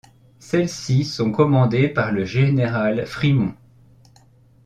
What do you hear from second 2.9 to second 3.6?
Frimont.